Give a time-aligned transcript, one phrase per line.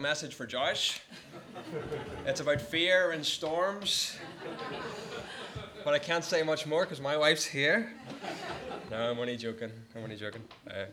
[0.00, 1.02] message for Josh.
[2.26, 4.16] it's about fear and storms.
[5.84, 7.92] But I can't say much more because my wife's here.
[8.90, 9.70] No, I'm only joking.
[9.94, 10.42] I'm only joking.
[10.66, 10.86] Uh,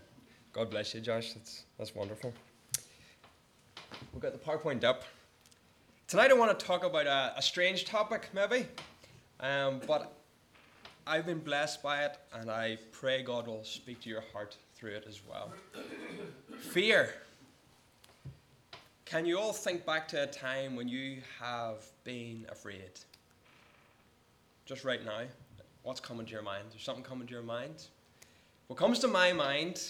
[0.52, 1.34] God bless you, Josh.
[1.34, 2.34] That's, that's wonderful.
[4.14, 5.04] We've got the PowerPoint up.
[6.10, 8.66] Tonight I want to talk about a, a strange topic, maybe.
[9.40, 10.14] Um, but
[11.06, 14.92] I've been blessed by it, and I pray God will speak to your heart through
[14.92, 15.54] it as well.
[16.60, 17.14] Fear.
[19.10, 22.92] Can you all think back to a time when you have been afraid?
[24.66, 25.22] Just right now,
[25.84, 26.66] what's coming to your mind?
[26.72, 27.88] There's something coming to your mind?
[28.68, 29.82] What comes to my mind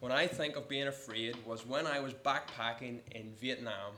[0.00, 3.92] when I think of being afraid was when I was backpacking in Vietnam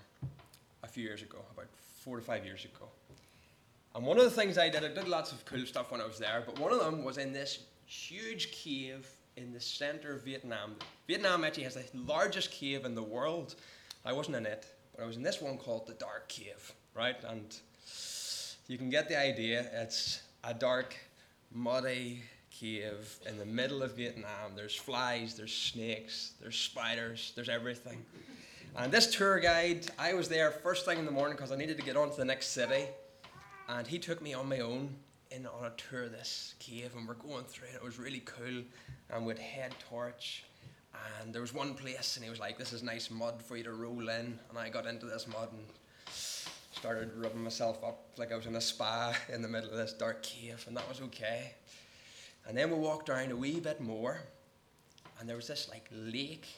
[0.85, 1.67] a few years ago, about
[1.99, 2.87] four to five years ago.
[3.97, 6.07] And one of the things I did, I did lots of cool stuff when I
[6.07, 10.23] was there, but one of them was in this huge cave in the center of
[10.23, 10.77] Vietnam.
[11.09, 13.57] Vietnam actually has the largest cave in the world.
[14.05, 17.17] I wasn't in it, but I was in this one called the Dark Cave, right?
[17.25, 17.55] And
[18.69, 19.67] you can get the idea.
[19.73, 20.97] It's a dark,
[21.53, 24.55] muddy cave in the middle of Vietnam.
[24.57, 28.05] There's flies, there's snakes, there's spiders, there's everything.
[28.77, 31.77] And this tour guide, I was there first thing in the morning because I needed
[31.77, 32.87] to get on to the next city.
[33.69, 34.95] And he took me on my own
[35.31, 37.75] in on a tour of this cave, and we're going through it.
[37.77, 38.63] It was really cool,
[39.11, 40.45] and with head torch
[41.21, 43.65] and there was one place, and he was like, "This is nice mud for you
[43.65, 45.67] to roll in." And I got into this mud and
[46.73, 49.93] started rubbing myself up like I was in a spa in the middle of this
[49.93, 51.55] dark cave, and that was okay.
[52.47, 54.21] And then we walked around a wee bit more,
[55.19, 56.49] and there was this like lake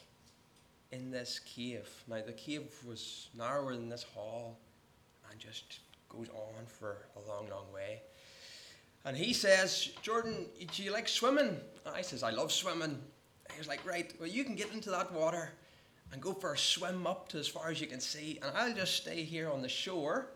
[0.91, 1.87] in this cave.
[2.07, 4.57] Now the cave was narrower than this hall,
[5.29, 8.01] and just goes on for a long, long way.
[9.03, 11.57] And he says, Jordan, do you like swimming?
[11.85, 12.99] I says, I love swimming.
[13.55, 15.49] He was like, right, well, you can get into that water
[16.11, 18.73] and go for a swim up to as far as you can see, and I'll
[18.73, 20.27] just stay here on the shore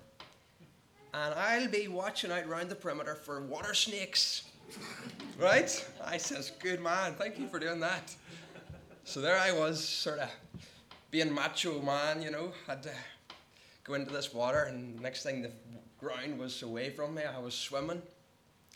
[1.13, 4.43] and I'll be watching out around the perimeter for water snakes.
[5.37, 5.85] right?
[6.05, 8.15] I says, good man, thank you for doing that.
[9.03, 10.29] So there I was, sort of
[11.11, 12.91] being macho man, you know, had to
[13.83, 15.51] go into this water, and next thing the
[15.99, 18.01] ground was away from me, I was swimming.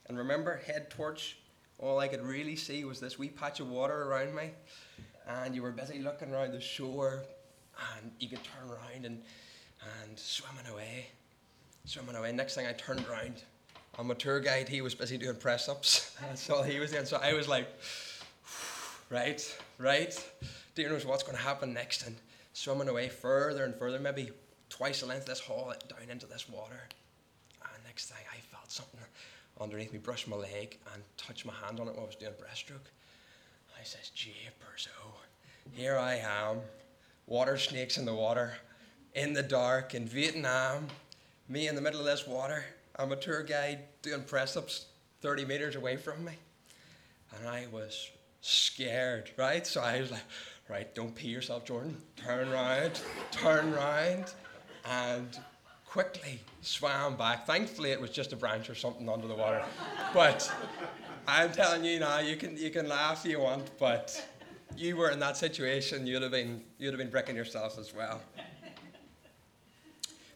[0.08, 1.38] And remember, head torch
[1.80, 4.52] all I could really see was this wee patch of water around me.
[5.28, 7.24] And you were busy looking around the shore,
[7.96, 9.22] and you could turn around and,
[10.02, 11.08] and swimming away.
[11.86, 12.32] Swimming away.
[12.32, 13.44] Next thing I turned around,
[13.98, 16.16] and my tour guide, he was busy doing press ups.
[16.22, 17.06] That's all he was doing.
[17.06, 17.68] So I was like,
[19.10, 20.34] right, right.
[20.76, 22.06] Do you know what's going to happen next?
[22.08, 22.16] And
[22.54, 24.32] swimming away further and further, maybe
[24.70, 26.88] twice the length of this hall, down into this water.
[27.64, 28.23] And next thing
[29.64, 32.34] underneath me, brush my leg, and touch my hand on it while I was doing
[32.34, 32.90] breaststroke.
[33.80, 35.16] I says, Jeepers, oh,
[35.74, 36.60] here I am,
[37.28, 38.54] water snakes in the water,
[39.14, 40.88] in the dark, in Vietnam,
[41.50, 42.64] me in the middle of this water.
[42.96, 44.86] I'm a tour guide doing press ups
[45.22, 46.34] 30 meters away from me.
[47.38, 48.10] And I was
[48.42, 49.66] scared, right?
[49.66, 50.22] So I was like,
[50.70, 51.98] right, don't pee yourself, Jordan.
[52.16, 53.02] Turn around,
[53.32, 54.34] turn around,
[54.86, 55.38] and
[55.94, 57.46] quickly swam back.
[57.46, 59.64] Thankfully, it was just a branch or something under the water.
[60.12, 60.52] But
[61.28, 64.28] I'm telling you now, you can, you can laugh if you want, but
[64.76, 68.24] you were in that situation, you'd have been, you'd have been bricking yourself as well.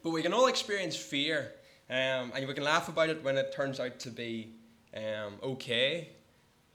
[0.03, 1.53] But we can all experience fear,
[1.89, 4.53] um, and we can laugh about it when it turns out to be
[4.95, 6.09] um, okay.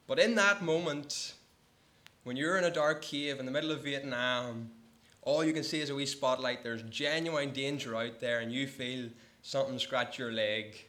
[0.09, 1.35] But in that moment,
[2.25, 4.73] when you're in a dark cave in the middle of Vietnam,
[5.23, 6.63] all you can see is a wee spotlight.
[6.63, 9.09] There's genuine danger out there, and you feel
[9.43, 10.85] something scratch your leg.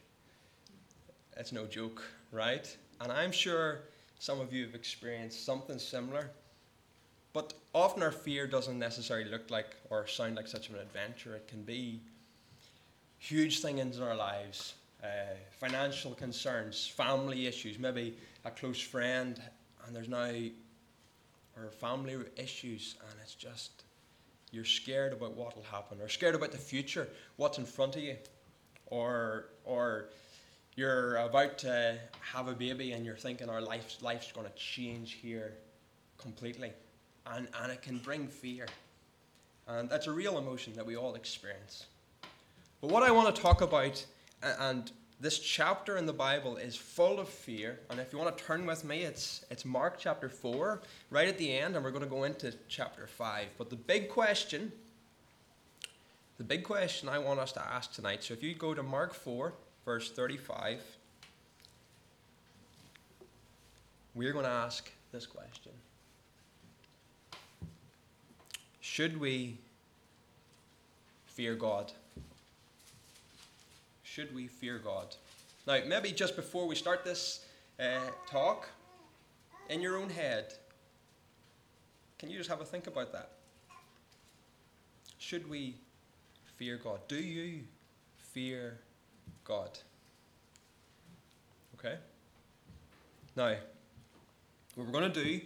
[1.38, 2.76] It's no joke, right?
[3.00, 3.82] And I'm sure
[4.20, 6.32] some of you have experienced something similar.
[7.34, 11.36] But often our fear doesn't necessarily look like or sound like such an adventure.
[11.36, 12.00] It can be
[13.18, 15.08] huge things in our lives uh,
[15.60, 19.42] financial concerns, family issues, maybe a close friend,
[19.86, 20.32] and there's now
[21.56, 23.84] or family issues, and it's just
[24.53, 28.04] you're scared about what will happen, or scared about the future, what's in front of
[28.04, 28.16] you,
[28.86, 30.10] or or
[30.75, 35.13] you're about to have a baby and you're thinking our life's life's going to change
[35.13, 35.56] here
[36.19, 36.72] completely,
[37.25, 38.68] and and it can bring fear,
[39.68, 41.88] and that's a real emotion that we all experience.
[42.80, 44.06] But what I want to talk about,
[44.42, 47.80] and this chapter in the Bible is full of fear.
[47.89, 51.38] And if you want to turn with me, it's, it's Mark chapter 4, right at
[51.38, 53.48] the end, and we're going to go into chapter 5.
[53.57, 54.71] But the big question,
[56.38, 59.13] the big question I want us to ask tonight, so if you go to Mark
[59.13, 59.54] 4,
[59.86, 60.81] verse 35,
[64.16, 65.71] we're going to ask this question
[68.81, 69.57] Should we
[71.25, 71.92] fear God?
[74.13, 75.15] Should we fear God?
[75.65, 77.48] Now, maybe just before we start this
[77.80, 78.69] uh, talk,
[79.69, 80.54] in your own head,
[82.19, 83.31] can you just have a think about that?
[85.18, 85.74] Should we
[86.57, 87.00] fear God?
[87.07, 87.62] Do you
[88.19, 88.77] fear
[89.45, 89.80] God?
[91.80, 91.95] Okay?
[93.36, 93.56] Now,
[94.75, 95.42] what we're going to do,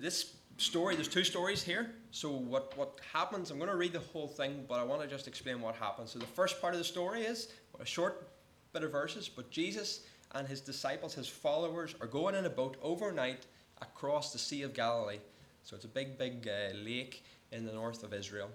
[0.00, 1.92] this story, there's two stories here.
[2.10, 5.06] So, what, what happens, I'm going to read the whole thing, but I want to
[5.06, 6.10] just explain what happens.
[6.10, 8.28] So, the first part of the story is a short
[8.72, 10.00] bit of verses, but Jesus
[10.34, 13.46] and his disciples, his followers, are going in a boat overnight
[13.80, 15.18] across the Sea of Galilee.
[15.64, 18.50] So, it's a big, big uh, lake in the north of Israel.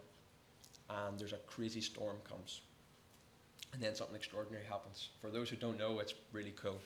[0.89, 2.61] And there's a crazy storm comes.
[3.73, 5.09] And then something extraordinary happens.
[5.19, 6.79] For those who don't know, it's really cool.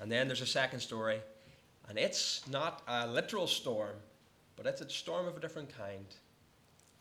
[0.00, 1.20] And then there's a second story,
[1.88, 3.96] and it's not a literal storm,
[4.56, 6.06] but it's a storm of a different kind.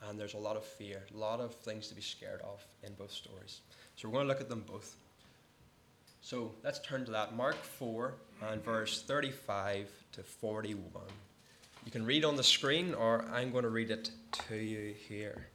[0.07, 2.93] And there's a lot of fear, a lot of things to be scared of in
[2.93, 3.61] both stories.
[3.95, 4.95] So we're going to look at them both.
[6.21, 7.35] So let's turn to that.
[7.35, 8.13] Mark 4
[8.49, 11.03] and verse 35 to 41.
[11.85, 14.09] You can read on the screen, or I'm going to read it
[14.47, 15.47] to you here.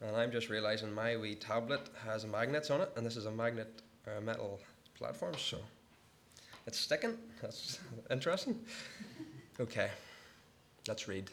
[0.00, 3.30] And I'm just realizing my wee tablet has magnets on it, and this is a
[3.30, 4.60] magnet uh, metal
[4.94, 5.58] platform, so
[6.66, 7.16] it's sticking.
[7.40, 8.60] That's interesting.
[9.58, 9.88] Okay,
[10.86, 11.30] let's read.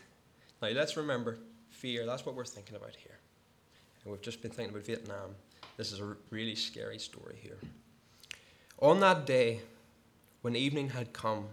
[0.62, 1.38] Now, let's remember
[1.70, 2.06] fear.
[2.06, 3.18] That's what we're thinking about here.
[4.04, 5.36] And we've just been thinking about Vietnam.
[5.78, 7.58] This is a really scary story here.
[8.80, 9.62] On that day,
[10.42, 11.48] when evening had come,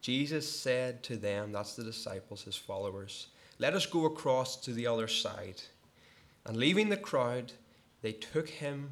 [0.00, 4.86] Jesus said to them, that's the disciples, his followers, Let us go across to the
[4.86, 5.62] other side.
[6.44, 7.52] And leaving the crowd,
[8.02, 8.90] they took him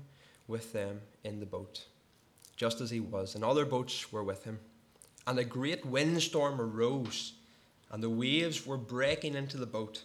[0.49, 1.85] with them in the boat,
[2.57, 4.59] just as he was, and other boats were with him.
[5.27, 7.35] And a great windstorm arose,
[7.91, 10.03] and the waves were breaking into the boat,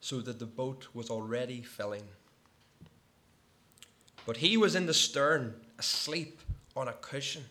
[0.00, 2.04] so that the boat was already filling.
[4.24, 6.40] But he was in the stern, asleep
[6.76, 7.44] on a cushion.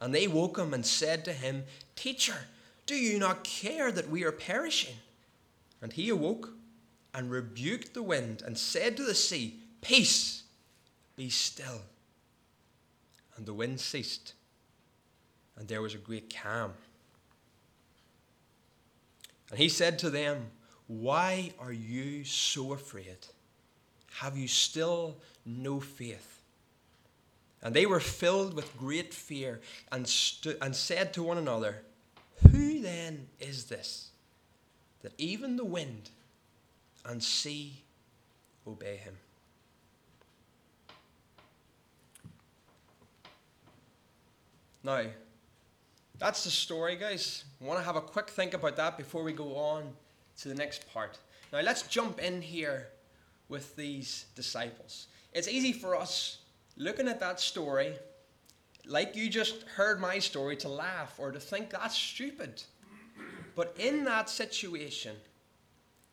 [0.00, 1.64] And they woke him and said to him,
[1.96, 2.36] Teacher,
[2.86, 4.94] do you not care that we are perishing?
[5.82, 6.50] And he awoke
[7.12, 10.44] and rebuked the wind and said to the sea, Peace,
[11.16, 11.82] be still.
[13.36, 14.34] And the wind ceased,
[15.56, 16.72] and there was a great calm.
[19.50, 20.50] And he said to them,
[20.86, 23.26] Why are you so afraid?
[24.18, 25.16] Have you still
[25.46, 26.42] no faith?
[27.62, 29.60] And they were filled with great fear
[29.92, 31.82] and, stu- and said to one another,
[32.50, 34.10] Who then is this
[35.02, 36.10] that even the wind
[37.04, 37.84] and sea
[38.66, 39.16] obey him?
[44.82, 45.04] Now,
[46.18, 47.44] that's the story, guys.
[47.62, 49.92] I want to have a quick think about that before we go on
[50.40, 51.18] to the next part.
[51.52, 52.88] Now, let's jump in here
[53.48, 55.06] with these disciples.
[55.32, 56.38] It's easy for us
[56.76, 57.94] looking at that story,
[58.86, 62.62] like you just heard my story, to laugh or to think that's stupid.
[63.54, 65.16] But in that situation,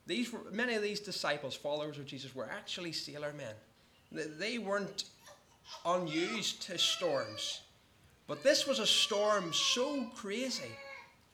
[0.08, 3.56] these many of these disciples, followers of Jesus, were actually sailor men.
[4.12, 5.06] They weren't
[5.86, 7.62] unused to storms.
[8.28, 10.72] But this was a storm so crazy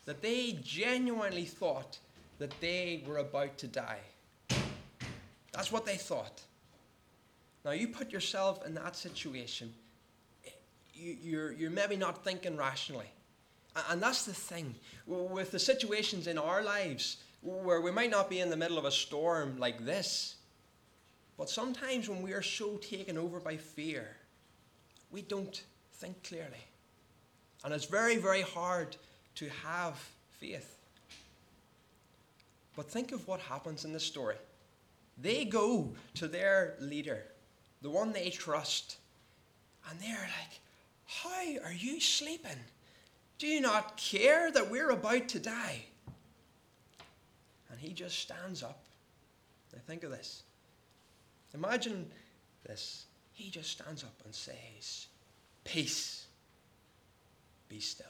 [0.06, 1.98] that they genuinely thought
[2.40, 4.00] that they were about to die.
[5.62, 6.42] That's what they thought.
[7.64, 9.72] Now, you put yourself in that situation,
[10.96, 13.06] you're, you're maybe not thinking rationally.
[13.92, 14.74] And that's the thing.
[15.06, 18.86] With the situations in our lives where we might not be in the middle of
[18.86, 20.38] a storm like this,
[21.38, 24.18] but sometimes when we are so taken over by fear,
[25.12, 25.62] we don't
[25.94, 26.66] think clearly.
[27.64, 28.96] And it's very, very hard
[29.36, 30.04] to have
[30.40, 30.80] faith.
[32.76, 34.38] But think of what happens in this story.
[35.22, 37.24] They go to their leader,
[37.82, 38.98] the one they trust,
[39.90, 40.10] and they're
[40.40, 40.60] like,
[41.06, 42.60] How are you sleeping?
[43.38, 45.86] Do you not care that we're about to die?
[47.70, 48.84] And he just stands up.
[49.74, 50.44] Now think of this.
[51.54, 52.10] Imagine
[52.66, 53.06] this.
[53.34, 55.08] He just stands up and says,
[55.64, 56.26] Peace,
[57.70, 58.08] be still.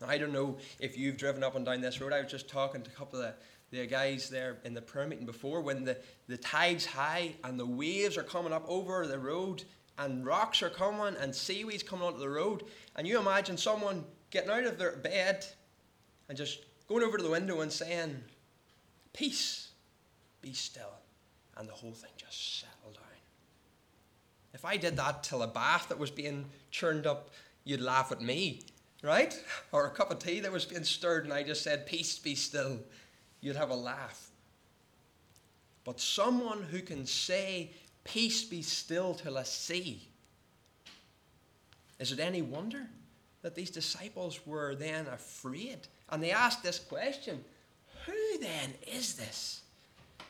[0.00, 2.12] Now, I don't know if you've driven up and down this road.
[2.12, 3.34] I was just talking to a couple of
[3.70, 5.96] the guys there in the prayer meeting before when the,
[6.26, 9.64] the tide's high and the waves are coming up over the road
[9.98, 12.64] and rocks are coming and seaweed's coming onto the road.
[12.96, 15.44] And you imagine someone getting out of their bed
[16.28, 18.16] and just going over to the window and saying,
[19.12, 19.70] Peace,
[20.40, 20.92] be still.
[21.56, 23.02] And the whole thing just settled down.
[24.54, 27.30] If I did that till a bath that was being churned up,
[27.64, 28.62] you'd laugh at me,
[29.02, 29.38] right?
[29.72, 32.34] Or a cup of tea that was being stirred and I just said, Peace, be
[32.34, 32.78] still
[33.40, 34.30] you'd have a laugh.
[35.84, 37.70] but someone who can say,
[38.04, 40.08] Peace be still till I see.
[41.98, 42.86] Is it any wonder
[43.42, 45.80] that these disciples were then afraid?
[46.10, 47.44] And they asked this question
[48.06, 49.62] Who then is this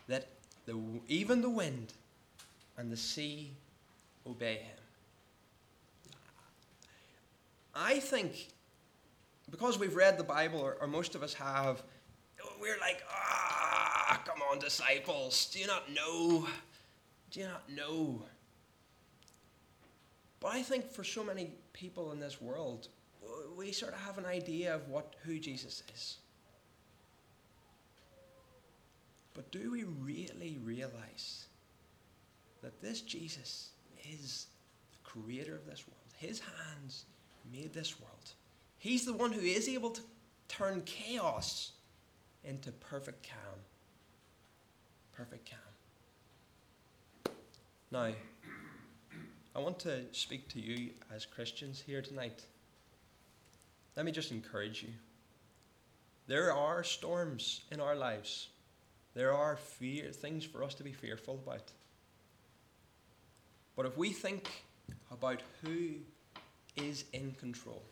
[0.08, 0.28] that
[0.66, 1.92] the, even the wind
[2.76, 3.52] and the sea
[4.26, 4.76] obey him?
[7.74, 8.48] I think
[9.50, 11.82] because we've read the Bible, or, or most of us have,
[12.60, 15.50] we're like, ah, come on, disciples.
[15.52, 16.46] Do you not know?
[17.30, 18.22] Do you not know?
[20.40, 22.88] But I think for so many people in this world,
[23.56, 26.18] we sort of have an idea of what who Jesus is.
[29.34, 31.46] But do we really realize
[32.62, 33.70] that this Jesus
[34.12, 34.46] is
[34.90, 35.98] the creator of this world?
[36.16, 37.04] His hands
[37.52, 38.32] made this world.
[38.78, 40.00] He's the one who is able to
[40.48, 41.72] turn chaos
[42.48, 43.60] into perfect calm.
[45.12, 47.34] Perfect calm.
[47.90, 48.12] Now,
[49.54, 52.46] I want to speak to you as Christians here tonight.
[53.96, 54.90] Let me just encourage you.
[56.26, 58.48] There are storms in our lives.
[59.14, 61.72] There are fear, things for us to be fearful about.
[63.76, 64.64] But if we think
[65.10, 65.96] about who
[66.76, 67.82] is in control,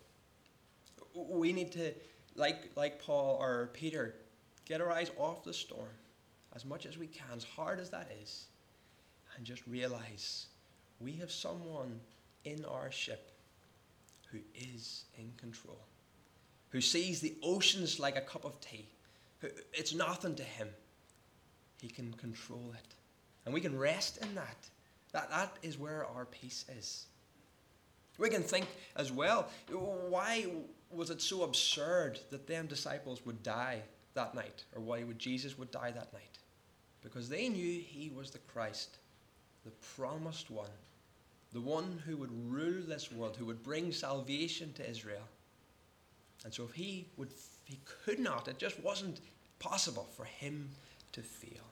[1.14, 1.92] we need to,
[2.36, 4.14] like, like Paul or Peter,
[4.66, 5.88] get our eyes off the storm
[6.54, 8.46] as much as we can, as hard as that is,
[9.36, 10.46] and just realize
[11.00, 12.00] we have someone
[12.44, 13.30] in our ship
[14.30, 15.78] who is in control,
[16.70, 18.86] who sees the oceans like a cup of tea.
[19.72, 20.68] It's nothing to him.
[21.80, 22.94] He can control it.
[23.44, 24.56] And we can rest in that.
[25.12, 27.06] That, that is where our peace is.
[28.18, 30.46] We can think as well why
[30.90, 33.82] was it so absurd that them disciples would die
[34.16, 34.64] that night?
[34.74, 36.38] Or why would Jesus would die that night?
[37.02, 38.98] Because they knew he was the Christ,
[39.64, 40.70] the promised one,
[41.52, 45.28] the one who would rule this world, who would bring salvation to Israel.
[46.44, 47.30] And so if he would
[47.64, 49.20] he could not, it just wasn't
[49.58, 50.68] possible for him
[51.12, 51.64] to fail.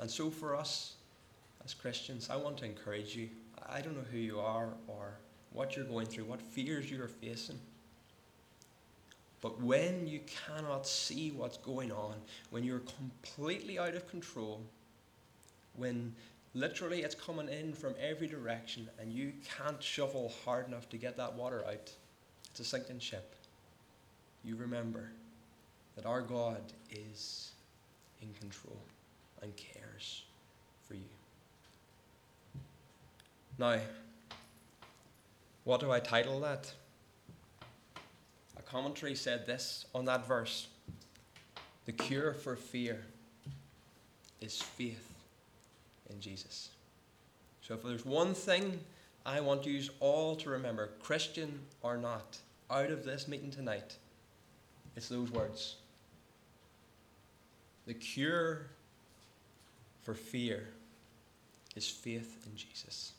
[0.00, 0.94] And so for us
[1.64, 3.28] as Christians, I want to encourage you.
[3.68, 5.18] I don't know who you are or
[5.52, 7.58] what you're going through, what fears you're facing.
[9.46, 12.16] But when you cannot see what's going on,
[12.50, 14.60] when you're completely out of control,
[15.76, 16.12] when
[16.54, 21.16] literally it's coming in from every direction and you can't shovel hard enough to get
[21.18, 21.92] that water out,
[22.50, 23.36] it's a sinking ship.
[24.42, 25.12] You remember
[25.94, 27.52] that our God is
[28.20, 28.80] in control
[29.42, 30.24] and cares
[30.88, 31.08] for you.
[33.60, 33.78] Now,
[35.62, 36.72] what do I title that?
[38.66, 40.68] Commentary said this on that verse
[41.86, 43.04] The cure for fear
[44.40, 45.14] is faith
[46.10, 46.70] in Jesus.
[47.62, 48.78] So, if there's one thing
[49.24, 52.38] I want you all to remember, Christian or not,
[52.70, 53.96] out of this meeting tonight,
[54.96, 55.76] it's those words.
[57.86, 58.66] The cure
[60.02, 60.68] for fear
[61.74, 63.12] is faith in Jesus.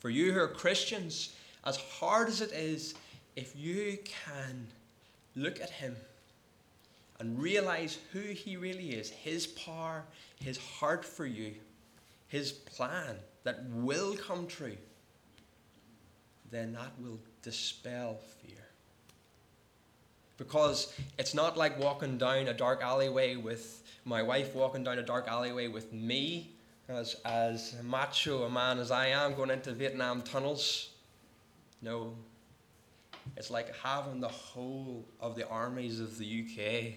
[0.00, 2.94] For you who are Christians, as hard as it is
[3.36, 4.68] if you can
[5.34, 5.96] look at him
[7.18, 10.04] and realize who he really is, his power,
[10.40, 11.54] his heart for you,
[12.28, 14.76] his plan that will come true,
[16.50, 18.56] then that will dispel fear.
[20.36, 25.02] Because it's not like walking down a dark alleyway with my wife walking down a
[25.02, 26.50] dark alleyway with me,
[26.88, 30.90] as, as macho a man as I am, going into Vietnam tunnels.
[31.80, 32.14] No,
[33.36, 36.94] it's like having the whole of the armies of the UK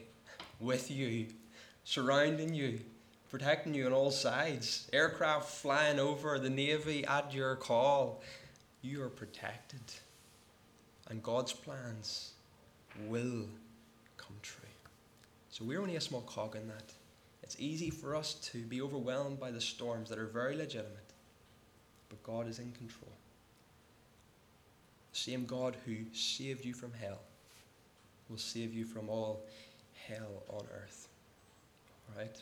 [0.59, 1.27] with you,
[1.83, 2.79] surrounding you,
[3.29, 4.89] protecting you on all sides.
[4.93, 8.21] Aircraft flying over, the Navy at your call.
[8.81, 9.81] You are protected.
[11.09, 12.31] And God's plans
[13.07, 13.47] will
[14.17, 14.63] come true.
[15.49, 16.93] So we're only a small cog in that.
[17.43, 21.13] It's easy for us to be overwhelmed by the storms that are very legitimate,
[22.09, 23.14] but God is in control
[25.15, 27.19] same God who saved you from hell
[28.29, 29.45] will save you from all
[30.07, 31.07] hell on earth.
[32.09, 32.35] All right?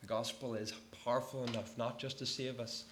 [0.00, 0.72] The gospel is
[1.04, 2.84] powerful enough not just to save us,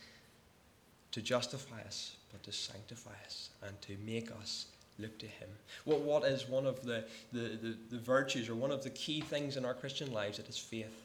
[1.11, 4.67] to justify us, but to sanctify us and to make us
[5.01, 5.49] look to Him.
[5.85, 9.21] What, what is one of the, the, the, the virtues or one of the key
[9.21, 10.39] things in our Christian lives?
[10.39, 11.03] It is faith.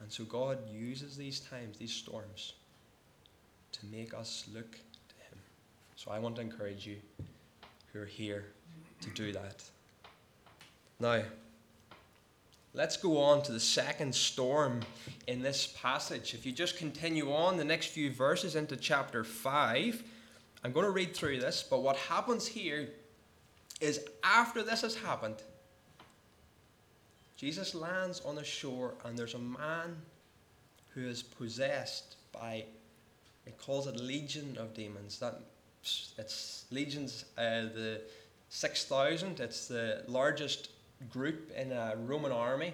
[0.00, 2.52] And so God uses these times, these storms,
[3.72, 4.78] to make us look
[5.96, 6.96] so I want to encourage you
[7.92, 8.44] who are here
[9.00, 9.64] to do that.
[11.00, 11.22] Now,
[12.74, 14.80] let's go on to the second storm
[15.26, 16.34] in this passage.
[16.34, 20.02] If you just continue on the next few verses into chapter 5,
[20.62, 22.90] I'm going to read through this, but what happens here
[23.80, 25.36] is after this has happened,
[27.36, 29.96] Jesus lands on the shore and there's a man
[30.94, 32.64] who is possessed by,
[33.46, 35.18] it calls it a legion of demons.
[35.18, 35.40] That
[36.18, 38.00] it's legions, uh, the
[38.48, 39.40] 6,000.
[39.40, 40.70] It's the largest
[41.10, 42.72] group in a Roman army.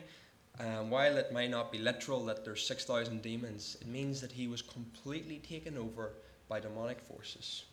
[0.60, 4.46] Um, while it may not be literal that there's 6,000 demons, it means that he
[4.46, 6.12] was completely taken over
[6.48, 7.64] by demonic forces.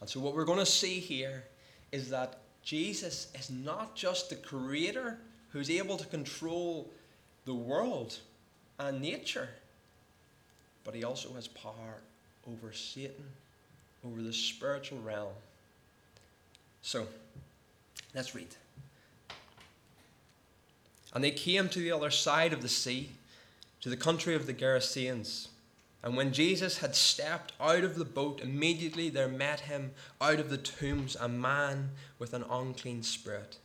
[0.00, 1.44] And so, what we're going to see here
[1.92, 5.18] is that Jesus is not just the creator
[5.50, 6.90] who's able to control
[7.44, 8.18] the world
[8.78, 9.48] and nature,
[10.84, 12.02] but he also has power
[12.46, 13.24] over Satan,
[14.04, 15.32] over the spiritual realm.
[16.82, 17.06] So,
[18.14, 18.48] let's read.
[21.12, 23.10] And they came to the other side of the sea,
[23.80, 25.48] to the country of the Gerasenes.
[26.02, 30.48] And when Jesus had stepped out of the boat, immediately there met him out of
[30.48, 33.58] the tombs a man with an unclean spirit.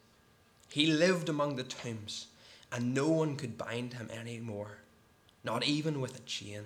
[0.69, 2.27] He lived among the tombs,
[2.71, 4.79] and no one could bind him any more,
[5.43, 6.65] not even with a chain.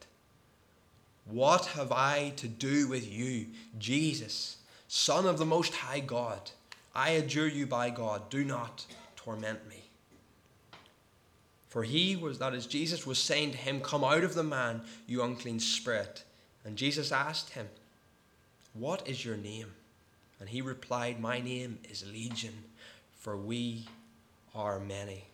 [1.25, 3.47] What have I to do with you,
[3.77, 6.51] Jesus, Son of the Most High God?
[6.93, 8.85] I adjure you by God, do not
[9.15, 9.83] torment me.
[11.69, 14.81] For he was, that is, Jesus was saying to him, Come out of the man,
[15.07, 16.23] you unclean spirit.
[16.65, 17.69] And Jesus asked him,
[18.73, 19.71] What is your name?
[20.41, 22.65] And he replied, My name is Legion,
[23.15, 23.85] for we
[24.53, 25.25] are many.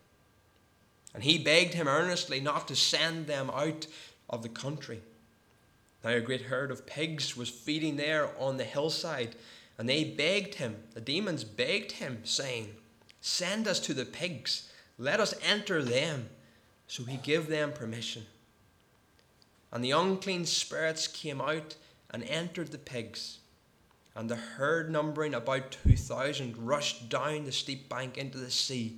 [1.15, 3.87] And he begged him earnestly not to send them out
[4.29, 5.01] of the country.
[6.15, 9.35] A great herd of pigs was feeding there on the hillside,
[9.77, 12.75] and they begged him, the demons begged him, saying,
[13.21, 16.29] Send us to the pigs let us enter them.
[16.87, 18.25] So he gave them permission.
[19.71, 21.75] And the unclean spirits came out
[22.09, 23.39] and entered the pigs.
[24.15, 28.97] And the herd, numbering about 2,000, rushed down the steep bank into the sea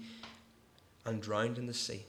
[1.06, 2.06] and drowned in the sea.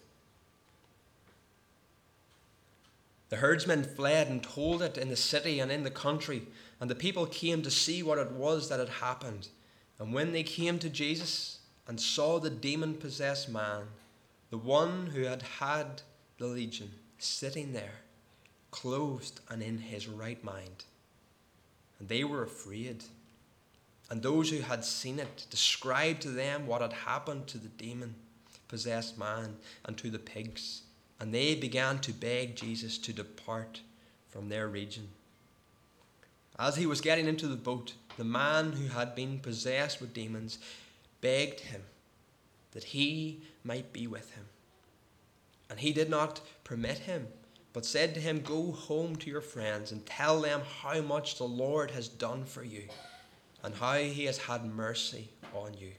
[3.30, 6.42] The herdsmen fled and told it in the city and in the country,
[6.80, 9.48] and the people came to see what it was that had happened.
[9.98, 13.82] And when they came to Jesus, and saw the demon possessed man,
[14.50, 16.02] the one who had had
[16.38, 18.02] the legion, sitting there,
[18.70, 20.84] clothed and in his right mind.
[21.98, 23.02] And they were afraid.
[24.08, 28.14] And those who had seen it described to them what had happened to the demon
[28.68, 30.82] possessed man and to the pigs.
[31.20, 33.82] And they began to beg Jesus to depart
[34.28, 35.08] from their region.
[36.58, 40.58] As he was getting into the boat, the man who had been possessed with demons
[41.20, 41.82] begged him
[42.72, 44.46] that he might be with him.
[45.68, 47.28] And he did not permit him,
[47.72, 51.44] but said to him, Go home to your friends and tell them how much the
[51.44, 52.84] Lord has done for you
[53.62, 55.92] and how he has had mercy on you.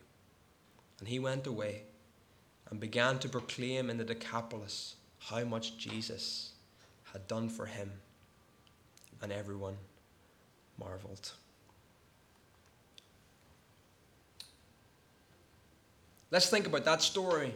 [0.99, 1.83] And he went away
[2.69, 6.51] and began to proclaim in the Decapolis how much Jesus
[7.13, 7.91] had done for him.
[9.21, 9.77] And everyone
[10.79, 11.31] marveled.
[16.31, 17.53] Let's think about that story.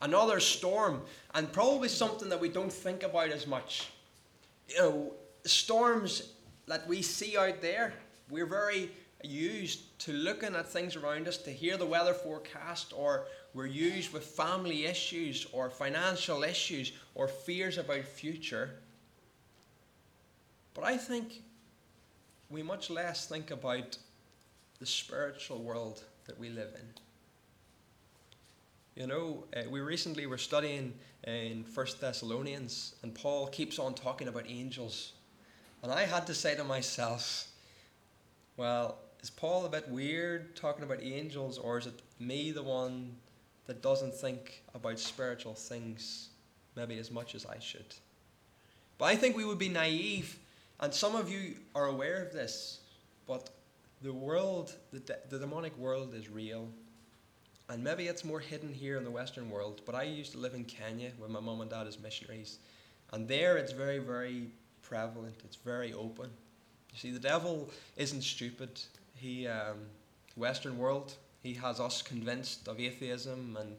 [0.00, 1.02] Another storm,
[1.34, 3.90] and probably something that we don't think about as much.
[4.68, 5.12] You know,
[5.44, 6.32] storms
[6.66, 7.94] that we see out there,
[8.28, 8.90] we're very
[9.24, 14.12] used to looking at things around us, to hear the weather forecast, or we're used
[14.12, 18.70] with family issues, or financial issues, or fears about future.
[20.74, 21.42] But I think
[22.50, 23.98] we much less think about
[24.78, 26.86] the spiritual world that we live in.
[28.94, 30.92] You know, uh, we recently were studying
[31.24, 35.12] in First Thessalonians, and Paul keeps on talking about angels.
[35.82, 37.48] And I had to say to myself,
[38.56, 43.12] well, is Paul a bit weird talking about angels, or is it me, the one
[43.66, 46.28] that doesn't think about spiritual things
[46.74, 47.94] maybe as much as I should?
[48.98, 50.38] But I think we would be naive,
[50.80, 52.80] and some of you are aware of this,
[53.26, 53.50] but
[54.02, 56.68] the world, the, de- the demonic world is real
[57.72, 60.52] and maybe it's more hidden here in the Western world, but I used to live
[60.52, 62.58] in Kenya with my mum and dad as missionaries.
[63.12, 64.48] And there it's very, very
[64.82, 66.28] prevalent, it's very open.
[66.92, 68.78] You see, the devil isn't stupid.
[69.22, 69.76] He, um,
[70.34, 73.76] Western world, he has us convinced of atheism and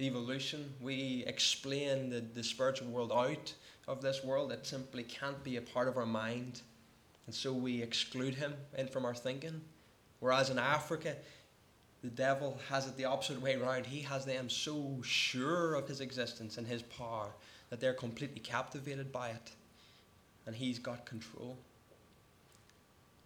[0.00, 0.74] evolution.
[0.80, 3.54] We explain the, the spiritual world out
[3.86, 4.50] of this world.
[4.50, 6.62] It simply can't be a part of our mind.
[7.26, 9.60] And so we exclude him in from our thinking.
[10.18, 11.14] Whereas in Africa,
[12.02, 13.86] the devil has it the opposite way around.
[13.86, 17.30] He has them so sure of his existence and his power
[17.70, 19.52] that they're completely captivated by it.
[20.44, 21.56] And he's got control.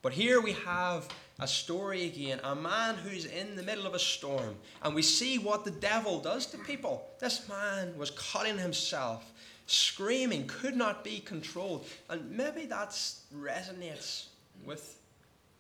[0.07, 1.09] But here we have
[1.41, 4.55] a story again a man who's in the middle of a storm.
[4.85, 7.05] And we see what the devil does to people.
[7.19, 9.25] This man was cutting himself,
[9.67, 11.87] screaming, could not be controlled.
[12.09, 12.91] And maybe that
[13.37, 14.27] resonates
[14.65, 14.97] with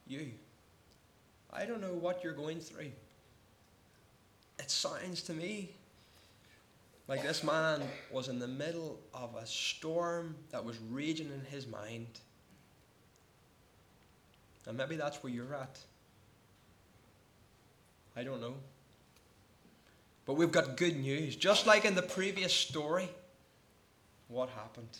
[0.06, 0.30] you.
[1.52, 2.92] I don't know what you're going through.
[4.60, 5.70] It sounds to me
[7.08, 7.82] like this man
[8.12, 12.20] was in the middle of a storm that was raging in his mind.
[14.66, 15.78] And maybe that's where you're at.
[18.16, 18.54] I don't know.
[20.24, 21.36] But we've got good news.
[21.36, 23.08] Just like in the previous story,
[24.28, 24.98] what happened?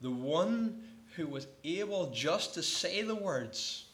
[0.00, 0.82] The one
[1.14, 3.84] who was able just to say the words,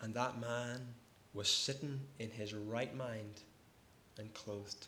[0.00, 0.80] and that man
[1.32, 3.40] was sitting in his right mind
[4.18, 4.86] and clothed.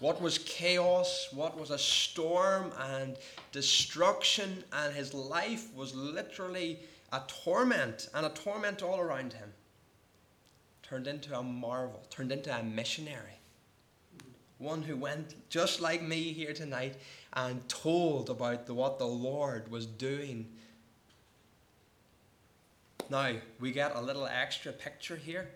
[0.00, 3.16] What was chaos, what was a storm and
[3.50, 6.78] destruction, and his life was literally
[7.12, 9.52] a torment and a torment all around him.
[10.82, 13.40] Turned into a marvel, turned into a missionary.
[14.58, 16.96] One who went just like me here tonight
[17.32, 20.48] and told about the, what the Lord was doing.
[23.10, 25.48] Now, we get a little extra picture here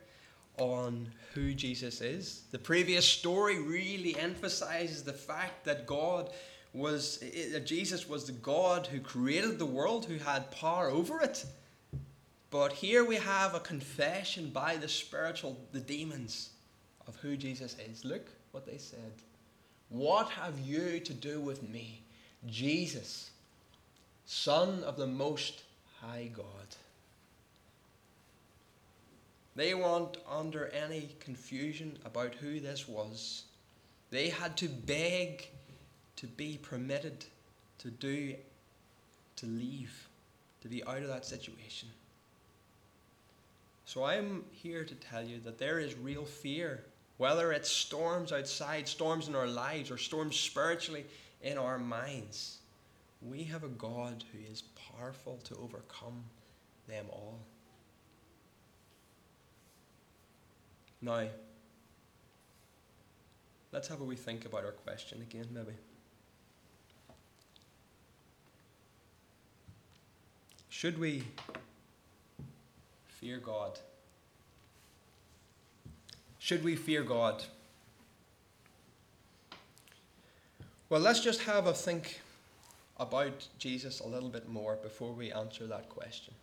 [0.62, 2.44] on who Jesus is.
[2.50, 6.30] The previous story really emphasizes the fact that God
[6.72, 7.22] was,
[7.52, 11.44] that Jesus was the God who created the world, who had power over it.
[12.50, 16.50] But here we have a confession by the spiritual, the demons,
[17.06, 18.04] of who Jesus is.
[18.04, 19.12] Look what they said.
[19.88, 22.02] What have you to do with me,
[22.46, 23.30] Jesus,
[24.24, 25.62] Son of the Most
[26.00, 26.46] High God?
[29.54, 33.44] They weren't under any confusion about who this was.
[34.10, 35.48] They had to beg
[36.16, 37.24] to be permitted
[37.78, 38.34] to do,
[39.36, 40.08] to leave,
[40.62, 41.88] to be out of that situation.
[43.84, 46.84] So I'm here to tell you that there is real fear,
[47.18, 51.04] whether it's storms outside, storms in our lives, or storms spiritually
[51.42, 52.58] in our minds.
[53.20, 54.62] We have a God who is
[54.96, 56.24] powerful to overcome
[56.88, 57.40] them all.
[61.02, 61.26] Now,
[63.72, 65.72] let's have a wee think about our question again, maybe.
[70.68, 71.24] Should we
[73.06, 73.80] fear God?
[76.38, 77.44] Should we fear God?
[80.88, 82.20] Well, let's just have a think
[82.98, 86.34] about Jesus a little bit more before we answer that question.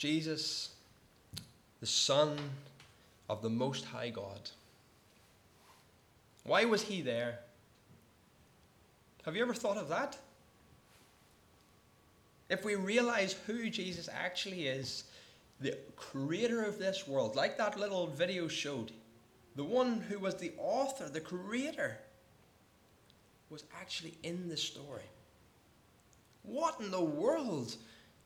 [0.00, 0.70] Jesus,
[1.80, 2.38] the Son
[3.28, 4.48] of the Most High God.
[6.44, 7.40] Why was he there?
[9.26, 10.16] Have you ever thought of that?
[12.48, 15.04] If we realize who Jesus actually is,
[15.60, 18.92] the creator of this world, like that little video showed,
[19.54, 21.98] the one who was the author, the creator,
[23.50, 25.10] was actually in the story.
[26.42, 27.76] What in the world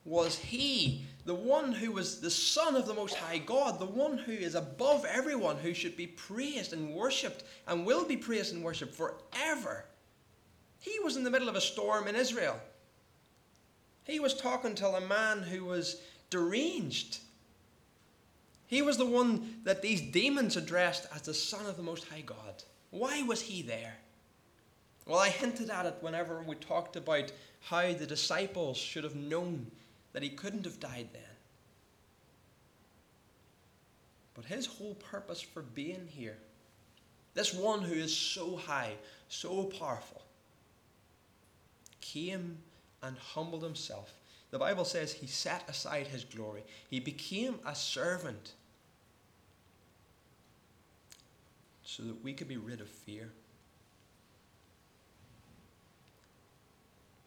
[0.04, 4.18] was he, the one who was the Son of the Most High God, the one
[4.18, 8.62] who is above everyone, who should be praised and worshipped and will be praised and
[8.62, 9.86] worshipped forever.
[10.80, 12.60] He was in the middle of a storm in Israel.
[14.04, 17.18] He was talking to a man who was deranged.
[18.66, 22.20] He was the one that these demons addressed as the Son of the Most High
[22.20, 22.62] God.
[22.90, 23.94] Why was he there?
[25.06, 29.70] Well, I hinted at it whenever we talked about how the disciples should have known
[30.14, 31.22] that he couldn't have died then.
[34.32, 36.38] But his whole purpose for being here,
[37.34, 38.94] this one who is so high,
[39.28, 40.22] so powerful,
[42.00, 42.58] came
[43.02, 44.14] and humbled himself.
[44.50, 48.52] The Bible says he set aside his glory, he became a servant
[51.82, 53.30] so that we could be rid of fear.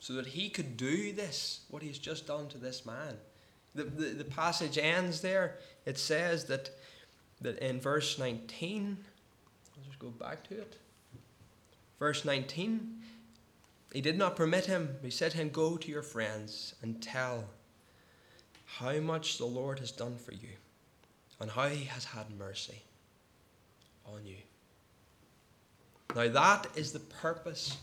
[0.08, 3.18] So that he could do this, what he's just done to this man.
[3.76, 5.58] The, the, the passage ends there.
[5.86, 6.70] It says that,
[7.42, 8.96] that in verse 19,
[9.76, 10.78] I'll just go back to it.
[12.00, 13.02] Verse 19,
[13.92, 17.44] he did not permit him, he said to him, Go to your friends and tell
[18.64, 20.56] how much the Lord has done for you
[21.42, 22.82] and how he has had mercy
[24.06, 24.38] on you.
[26.16, 27.76] Now, that is the purpose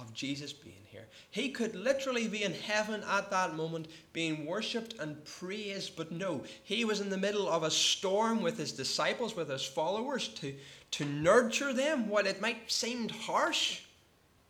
[0.00, 1.06] of Jesus being here.
[1.30, 6.42] He could literally be in heaven at that moment, being worshipped and praised, but no,
[6.64, 10.54] he was in the middle of a storm with his disciples, with his followers, to,
[10.92, 13.82] to nurture them while it might seem harsh.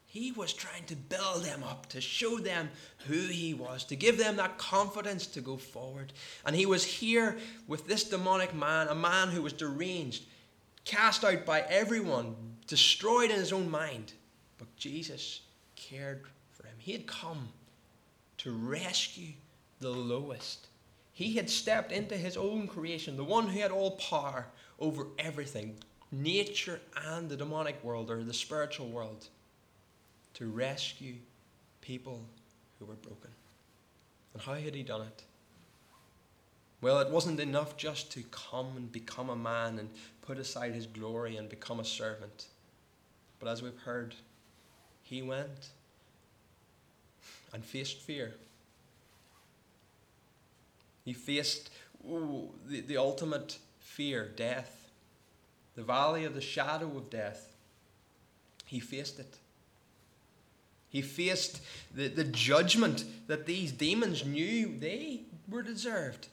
[0.07, 2.71] He was trying to build them up, to show them
[3.07, 6.13] who he was, to give them that confidence to go forward.
[6.45, 10.25] And he was here with this demonic man, a man who was deranged,
[10.85, 12.35] cast out by everyone,
[12.67, 14.13] destroyed in his own mind.
[14.61, 15.41] But Jesus
[15.75, 16.77] cared for him.
[16.77, 17.49] He had come
[18.37, 19.33] to rescue
[19.81, 20.67] the lowest.
[21.13, 24.47] He had stepped into his own creation, the one who had all power
[24.79, 25.77] over everything,
[26.13, 29.29] nature and the demonic world or the spiritual world
[30.35, 31.15] to rescue
[31.81, 32.21] people
[32.79, 33.31] who were broken.
[34.35, 35.23] And how had he done it?
[36.83, 39.89] Well, it wasn't enough just to come and become a man and
[40.21, 42.47] put aside his glory and become a servant.
[43.39, 44.15] But as we've heard,
[45.11, 45.71] he went
[47.53, 48.35] and faced fear.
[51.05, 51.69] He faced
[52.09, 54.89] ooh, the, the ultimate fear, death,
[55.75, 57.57] the valley of the shadow of death.
[58.67, 59.37] He faced it.
[60.91, 61.61] He faced
[61.93, 66.29] the, the judgment that these demons knew they were deserved.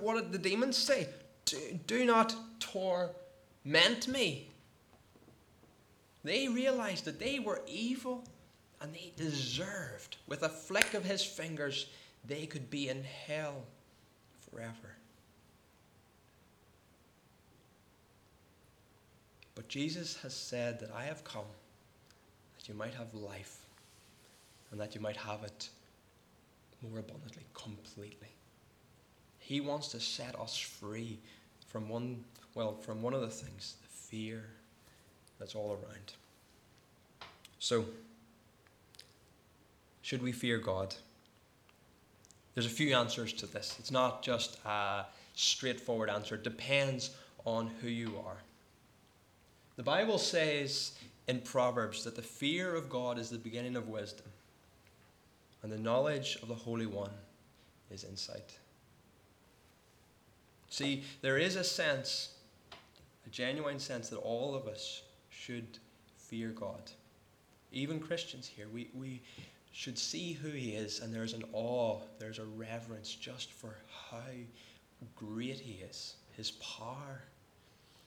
[0.00, 1.08] What did the demons say?
[1.46, 1.56] Do,
[1.86, 4.48] do not torment me.
[6.26, 8.24] They realized that they were evil
[8.80, 11.86] and they deserved, with a flick of his fingers,
[12.26, 13.62] they could be in hell
[14.50, 14.96] forever.
[19.54, 21.46] But Jesus has said that I have come
[22.58, 23.60] that you might have life
[24.72, 25.68] and that you might have it
[26.82, 28.34] more abundantly, completely.
[29.38, 31.20] He wants to set us free
[31.68, 32.24] from one,
[32.56, 34.46] well, from one of the things, the fear
[35.38, 36.12] that's all around.
[37.58, 37.84] So,
[40.02, 40.94] should we fear God?
[42.54, 43.76] There's a few answers to this.
[43.78, 47.10] It's not just a straightforward answer, it depends
[47.44, 48.36] on who you are.
[49.76, 50.92] The Bible says
[51.28, 54.26] in Proverbs that the fear of God is the beginning of wisdom
[55.62, 57.10] and the knowledge of the Holy One
[57.90, 58.58] is insight.
[60.70, 62.34] See, there is a sense,
[63.26, 65.02] a genuine sense, that all of us
[65.46, 65.78] should
[66.16, 66.90] fear God.
[67.70, 69.22] Even Christians here, we, we
[69.72, 73.76] should see who He is, and there's an awe, there's a reverence just for
[74.10, 74.18] how
[75.14, 77.22] great He is, His power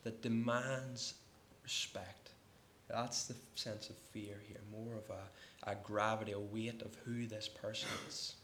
[0.04, 1.14] that demands
[1.64, 2.32] respect.
[2.90, 5.22] That's the sense of fear here, more of a
[5.64, 8.36] a gravity, a weight of who this person is.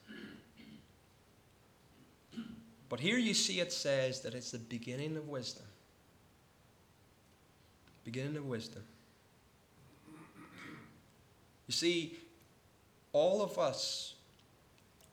[2.89, 5.65] But here you see it says that it's the beginning of wisdom.
[8.05, 8.83] Beginning of wisdom.
[11.67, 12.17] You see,
[13.11, 14.13] all of us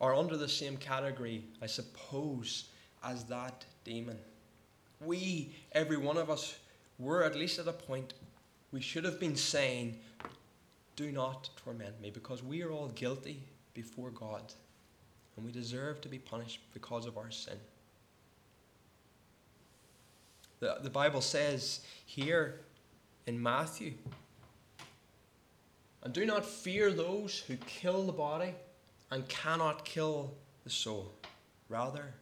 [0.00, 2.66] are under the same category, I suppose,
[3.02, 4.18] as that demon.
[5.00, 6.58] We, every one of us,
[6.98, 8.14] were at least at a point
[8.70, 9.98] we should have been saying,
[10.96, 13.42] do not torment me, because we are all guilty
[13.74, 14.52] before God,
[15.36, 17.56] and we deserve to be punished because of our sin.
[20.60, 22.60] The, the Bible says here
[23.26, 23.94] in Matthew,
[26.02, 28.54] and do not fear those who kill the body
[29.10, 31.12] and cannot kill the soul.
[31.68, 32.14] Rather,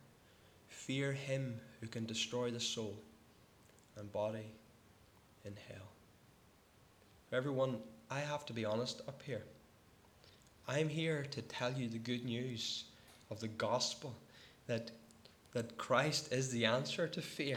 [0.68, 2.96] fear him who can destroy the soul
[3.96, 4.52] and body
[5.44, 5.88] in hell.
[7.32, 7.78] Everyone
[8.10, 9.44] I have to be honest up here.
[10.66, 12.84] I'm here to tell you the good news
[13.30, 14.14] of the gospel
[14.66, 14.90] that,
[15.52, 17.56] that Christ is the answer to fear.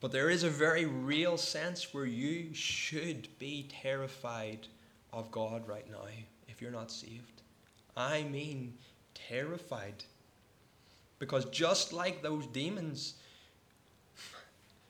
[0.00, 4.68] But there is a very real sense where you should be terrified
[5.12, 6.06] of God right now
[6.48, 7.42] if you're not saved.
[7.96, 8.74] I mean,
[9.14, 10.04] terrified.
[11.18, 13.14] Because just like those demons,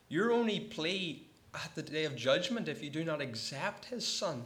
[0.09, 4.45] your only plea at the day of judgment if you do not accept his son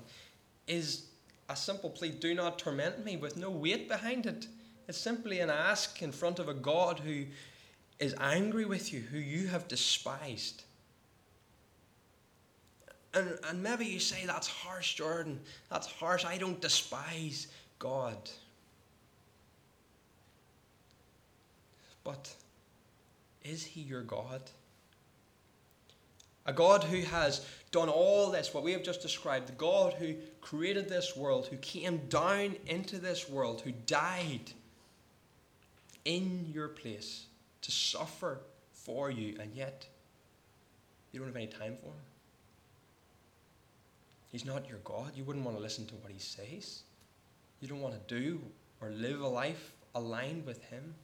[0.67, 1.07] is
[1.49, 4.47] a simple plea do not torment me with no weight behind it.
[4.87, 7.25] It's simply an ask in front of a God who
[7.99, 10.63] is angry with you, who you have despised.
[13.15, 15.41] And, and maybe you say, that's harsh, Jordan.
[15.71, 16.25] That's harsh.
[16.25, 18.31] I don't despise God.
[22.05, 22.33] But
[23.43, 24.43] is he your God?
[26.47, 30.15] A God who has done all this, what we have just described, the God who
[30.41, 34.53] created this world, who came down into this world, who died
[36.05, 37.28] in your place
[37.63, 38.41] to suffer
[38.73, 39.87] for you, and yet
[41.13, 42.07] you don't have any time for him.
[44.31, 45.13] He's not your God.
[45.15, 46.83] You wouldn't want to listen to what he says.
[47.61, 48.41] You don't want to do
[48.81, 50.95] or live a life aligned with him.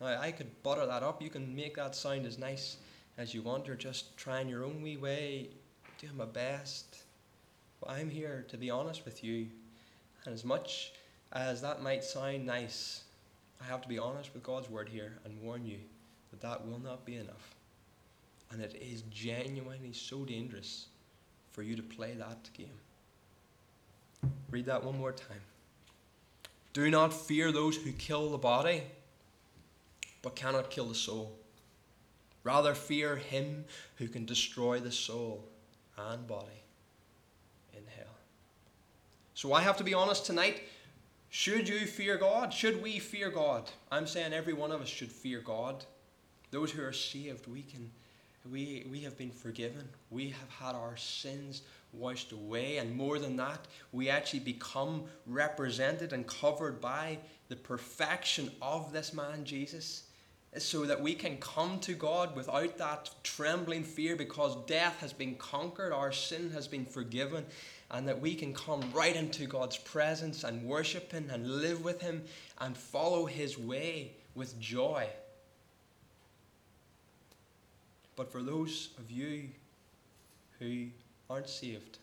[0.00, 1.20] Now, I could butter that up.
[1.20, 2.76] You can make that sound as nice
[3.18, 5.48] as you want, or just trying your own wee way,
[5.98, 7.02] doing my best.
[7.80, 9.48] But I'm here to be honest with you.
[10.24, 10.92] And as much
[11.32, 13.02] as that might sound nice,
[13.60, 15.78] I have to be honest with God's word here and warn you
[16.30, 17.54] that that will not be enough.
[18.50, 20.86] And it is genuinely so dangerous
[21.52, 22.68] for you to play that game.
[24.50, 25.40] Read that one more time.
[26.72, 28.82] Do not fear those who kill the body,
[30.22, 31.36] but cannot kill the soul.
[32.42, 33.64] Rather, fear him
[33.96, 35.44] who can destroy the soul
[35.98, 36.62] and body
[37.74, 38.14] in hell.
[39.34, 40.62] So I have to be honest tonight.
[41.30, 42.52] Should you fear God?
[42.52, 43.70] Should we fear God?
[43.90, 45.84] I'm saying every one of us should fear God.
[46.50, 47.90] Those who are saved, we can
[48.50, 49.88] we, we have been forgiven.
[50.10, 51.62] We have had our sins
[51.92, 52.78] washed away.
[52.78, 59.12] And more than that, we actually become represented and covered by the perfection of this
[59.12, 60.04] man, Jesus,
[60.56, 65.34] so that we can come to God without that trembling fear because death has been
[65.34, 67.44] conquered, our sin has been forgiven,
[67.90, 72.00] and that we can come right into God's presence and worship Him and live with
[72.00, 72.22] Him
[72.58, 75.08] and follow His way with joy.
[78.16, 79.48] But for those of you
[80.58, 80.86] who
[81.28, 81.98] aren't saved,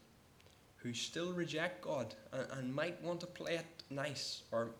[0.78, 4.72] who still reject God and, and might want to play it nice or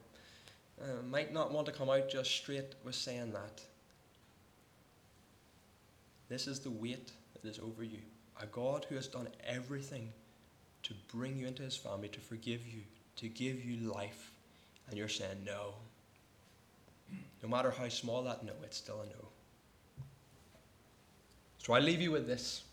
[0.82, 3.62] uh, might not want to come out just straight with saying that,
[6.30, 8.00] this is the weight that is over you.
[8.42, 10.12] A God who has done everything
[10.88, 12.80] to bring you into his family, to forgive you,
[13.18, 14.32] to give you life,
[14.88, 15.74] and you're saying no.
[17.44, 19.28] No matter how small that no, it's still a no.
[21.58, 22.64] So I leave you with this.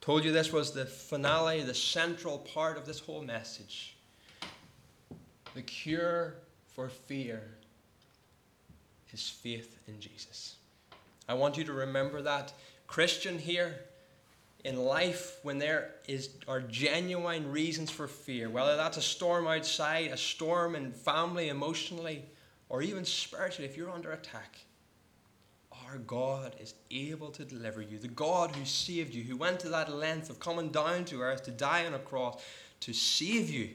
[0.00, 3.96] Told you this was the finale, the central part of this whole message.
[5.54, 6.34] The cure
[6.74, 7.42] for fear
[9.12, 10.56] is faith in Jesus.
[11.28, 12.52] I want you to remember that.
[12.86, 13.80] Christian here,
[14.64, 20.10] in life, when there is, are genuine reasons for fear, whether that's a storm outside,
[20.12, 22.24] a storm in family, emotionally,
[22.68, 24.58] or even spiritually, if you're under attack,
[25.86, 27.98] our God is able to deliver you.
[27.98, 31.42] The God who saved you, who went to that length of coming down to earth
[31.44, 32.40] to die on a cross
[32.80, 33.68] to save you,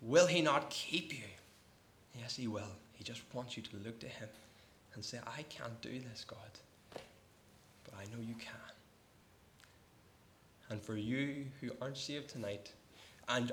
[0.00, 1.28] will He not keep you?
[2.18, 2.72] Yes, He will.
[2.94, 4.28] He just wants you to look to Him
[4.94, 6.38] and say, I can't do this, God,
[7.84, 8.73] but I know you can.
[10.74, 12.72] And for you who aren't saved tonight,
[13.28, 13.52] and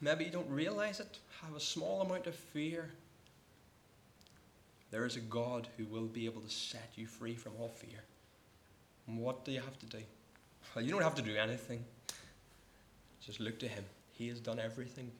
[0.00, 2.88] maybe you don't realize it, have a small amount of fear
[4.92, 7.98] there is a God who will be able to set you free from all fear.
[9.08, 9.98] And what do you have to do?
[10.76, 11.82] Well, you don't have to do anything.
[13.24, 13.84] Just look to Him.
[14.12, 15.10] He has done everything.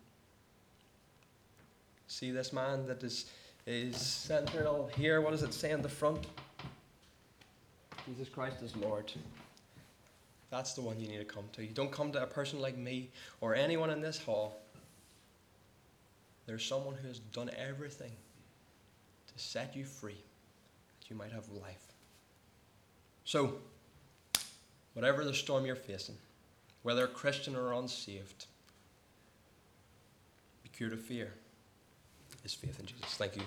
[2.06, 3.30] See this man that is,
[3.66, 5.22] is central here.
[5.22, 6.26] What does it say on the front?
[8.06, 9.10] Jesus Christ is Lord.
[10.52, 11.64] That's the one you need to come to.
[11.64, 13.08] You don't come to a person like me
[13.40, 14.60] or anyone in this hall.
[16.44, 18.12] There's someone who has done everything
[19.34, 20.12] to set you free,
[21.00, 21.94] that you might have life.
[23.24, 23.54] So,
[24.92, 26.16] whatever the storm you're facing,
[26.82, 28.44] whether Christian or unsaved,
[30.64, 31.32] the cure to fear
[32.44, 33.14] is faith in Jesus.
[33.14, 33.42] Thank you.